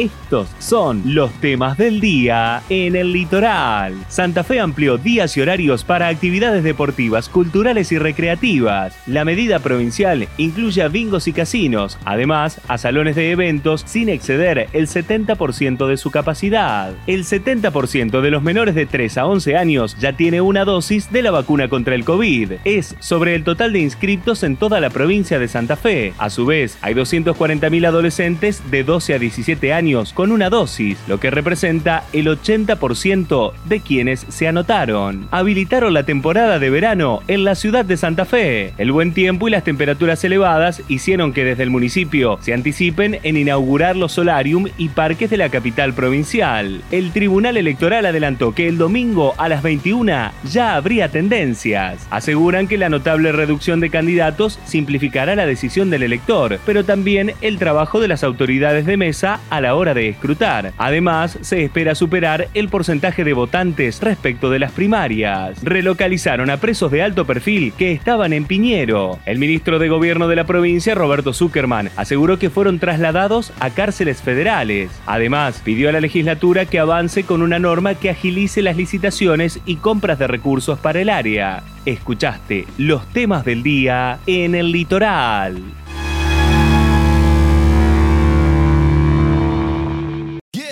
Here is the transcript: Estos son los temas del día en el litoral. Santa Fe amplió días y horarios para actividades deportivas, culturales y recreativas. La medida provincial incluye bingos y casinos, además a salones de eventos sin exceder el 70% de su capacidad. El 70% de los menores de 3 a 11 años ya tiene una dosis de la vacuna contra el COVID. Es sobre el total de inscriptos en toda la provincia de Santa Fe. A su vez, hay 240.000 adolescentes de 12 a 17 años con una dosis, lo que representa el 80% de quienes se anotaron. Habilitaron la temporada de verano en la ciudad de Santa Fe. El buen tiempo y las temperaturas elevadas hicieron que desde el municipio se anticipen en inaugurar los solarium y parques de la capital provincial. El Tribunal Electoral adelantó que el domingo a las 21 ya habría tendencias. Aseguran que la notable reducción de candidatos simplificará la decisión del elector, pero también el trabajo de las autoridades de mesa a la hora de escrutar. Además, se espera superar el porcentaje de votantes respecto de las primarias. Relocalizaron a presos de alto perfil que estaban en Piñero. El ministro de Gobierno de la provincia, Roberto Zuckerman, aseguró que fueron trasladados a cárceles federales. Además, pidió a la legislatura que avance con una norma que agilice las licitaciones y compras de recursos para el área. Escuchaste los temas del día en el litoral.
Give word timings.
Estos 0.00 0.48
son 0.58 1.02
los 1.14 1.30
temas 1.42 1.76
del 1.76 2.00
día 2.00 2.62
en 2.70 2.96
el 2.96 3.12
litoral. 3.12 3.92
Santa 4.08 4.44
Fe 4.44 4.58
amplió 4.58 4.96
días 4.96 5.36
y 5.36 5.42
horarios 5.42 5.84
para 5.84 6.08
actividades 6.08 6.64
deportivas, 6.64 7.28
culturales 7.28 7.92
y 7.92 7.98
recreativas. 7.98 8.96
La 9.06 9.26
medida 9.26 9.58
provincial 9.58 10.26
incluye 10.38 10.88
bingos 10.88 11.28
y 11.28 11.34
casinos, 11.34 11.98
además 12.06 12.62
a 12.66 12.78
salones 12.78 13.14
de 13.14 13.30
eventos 13.30 13.82
sin 13.86 14.08
exceder 14.08 14.68
el 14.72 14.86
70% 14.86 15.86
de 15.86 15.98
su 15.98 16.10
capacidad. 16.10 16.94
El 17.06 17.24
70% 17.24 18.22
de 18.22 18.30
los 18.30 18.42
menores 18.42 18.74
de 18.74 18.86
3 18.86 19.18
a 19.18 19.26
11 19.26 19.56
años 19.58 19.98
ya 20.00 20.14
tiene 20.14 20.40
una 20.40 20.64
dosis 20.64 21.12
de 21.12 21.20
la 21.20 21.30
vacuna 21.30 21.68
contra 21.68 21.94
el 21.94 22.06
COVID. 22.06 22.52
Es 22.64 22.96
sobre 23.00 23.34
el 23.34 23.44
total 23.44 23.74
de 23.74 23.80
inscriptos 23.80 24.44
en 24.44 24.56
toda 24.56 24.80
la 24.80 24.88
provincia 24.88 25.38
de 25.38 25.48
Santa 25.48 25.76
Fe. 25.76 26.14
A 26.16 26.30
su 26.30 26.46
vez, 26.46 26.78
hay 26.80 26.94
240.000 26.94 27.86
adolescentes 27.86 28.62
de 28.70 28.82
12 28.82 29.12
a 29.12 29.18
17 29.18 29.74
años 29.74 29.89
con 30.14 30.30
una 30.30 30.50
dosis, 30.50 30.98
lo 31.08 31.18
que 31.18 31.30
representa 31.30 32.04
el 32.12 32.26
80% 32.26 33.52
de 33.64 33.80
quienes 33.80 34.24
se 34.28 34.46
anotaron. 34.46 35.26
Habilitaron 35.30 35.92
la 35.94 36.04
temporada 36.04 36.58
de 36.58 36.70
verano 36.70 37.20
en 37.26 37.44
la 37.44 37.54
ciudad 37.54 37.84
de 37.84 37.96
Santa 37.96 38.24
Fe. 38.24 38.72
El 38.78 38.92
buen 38.92 39.12
tiempo 39.12 39.48
y 39.48 39.50
las 39.50 39.64
temperaturas 39.64 40.22
elevadas 40.22 40.82
hicieron 40.88 41.32
que 41.32 41.44
desde 41.44 41.64
el 41.64 41.70
municipio 41.70 42.38
se 42.40 42.54
anticipen 42.54 43.18
en 43.22 43.36
inaugurar 43.36 43.96
los 43.96 44.12
solarium 44.12 44.68
y 44.78 44.90
parques 44.90 45.28
de 45.30 45.36
la 45.36 45.48
capital 45.48 45.92
provincial. 45.92 46.82
El 46.92 47.10
Tribunal 47.10 47.56
Electoral 47.56 48.06
adelantó 48.06 48.54
que 48.54 48.68
el 48.68 48.78
domingo 48.78 49.34
a 49.38 49.48
las 49.48 49.62
21 49.62 50.30
ya 50.44 50.76
habría 50.76 51.08
tendencias. 51.08 52.06
Aseguran 52.10 52.68
que 52.68 52.78
la 52.78 52.88
notable 52.88 53.32
reducción 53.32 53.80
de 53.80 53.90
candidatos 53.90 54.58
simplificará 54.64 55.34
la 55.34 55.46
decisión 55.46 55.90
del 55.90 56.04
elector, 56.04 56.58
pero 56.64 56.84
también 56.84 57.32
el 57.40 57.58
trabajo 57.58 58.00
de 58.00 58.08
las 58.08 58.24
autoridades 58.24 58.86
de 58.86 58.96
mesa 58.96 59.40
a 59.50 59.60
la 59.60 59.69
hora 59.74 59.94
de 59.94 60.08
escrutar. 60.08 60.72
Además, 60.78 61.38
se 61.40 61.64
espera 61.64 61.94
superar 61.94 62.48
el 62.54 62.68
porcentaje 62.68 63.24
de 63.24 63.32
votantes 63.32 64.00
respecto 64.00 64.50
de 64.50 64.58
las 64.58 64.72
primarias. 64.72 65.62
Relocalizaron 65.62 66.50
a 66.50 66.58
presos 66.58 66.90
de 66.90 67.02
alto 67.02 67.26
perfil 67.26 67.72
que 67.76 67.92
estaban 67.92 68.32
en 68.32 68.44
Piñero. 68.44 69.18
El 69.26 69.38
ministro 69.38 69.78
de 69.78 69.88
Gobierno 69.88 70.28
de 70.28 70.36
la 70.36 70.44
provincia, 70.44 70.94
Roberto 70.94 71.32
Zuckerman, 71.32 71.90
aseguró 71.96 72.38
que 72.38 72.50
fueron 72.50 72.78
trasladados 72.78 73.52
a 73.60 73.70
cárceles 73.70 74.22
federales. 74.22 74.90
Además, 75.06 75.60
pidió 75.64 75.88
a 75.88 75.92
la 75.92 76.00
legislatura 76.00 76.66
que 76.66 76.78
avance 76.78 77.24
con 77.24 77.42
una 77.42 77.58
norma 77.58 77.94
que 77.94 78.10
agilice 78.10 78.62
las 78.62 78.76
licitaciones 78.76 79.60
y 79.66 79.76
compras 79.76 80.18
de 80.18 80.26
recursos 80.26 80.78
para 80.78 81.00
el 81.00 81.08
área. 81.08 81.62
Escuchaste 81.86 82.66
los 82.78 83.06
temas 83.12 83.44
del 83.44 83.62
día 83.62 84.18
en 84.26 84.54
el 84.54 84.70
litoral. 84.72 85.79